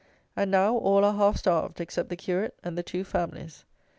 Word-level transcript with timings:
And 0.35 0.49
now 0.49 0.75
all 0.77 1.05
are 1.05 1.13
half 1.13 1.37
starved, 1.37 1.79
except 1.79 2.09
the 2.09 2.15
curate 2.15 2.57
and 2.63 2.75
the 2.75 2.81
two 2.81 3.03
families. 3.03 3.65